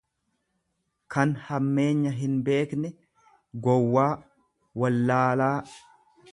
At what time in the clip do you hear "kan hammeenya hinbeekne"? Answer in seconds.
1.15-2.93